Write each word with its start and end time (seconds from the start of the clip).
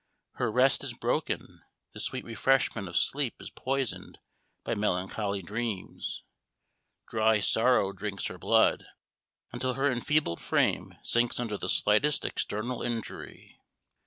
Her 0.37 0.51
rest 0.51 0.83
is 0.83 0.95
broken 0.95 1.61
the 1.93 1.99
sweet 1.99 2.25
refreshment 2.25 2.87
of 2.87 2.97
sleep 2.97 3.35
is 3.39 3.51
poisoned 3.51 4.17
by 4.63 4.73
melancholy 4.73 5.43
dreams 5.43 6.23
"dry 7.07 7.39
sorrow 7.39 7.91
drinks 7.93 8.25
her 8.25 8.39
blood," 8.39 8.87
until 9.51 9.75
her 9.75 9.91
enfeebled 9.91 10.41
frame 10.41 10.95
sinks 11.03 11.39
under 11.39 11.55
the 11.55 11.69
slightest 11.69 12.25
external 12.25 12.81
injury. 12.81 13.59